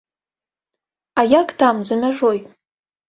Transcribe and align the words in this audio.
А 1.19 1.27
як 1.39 1.47
там, 1.63 1.75
за 1.91 1.95
мяжой? 2.03 2.39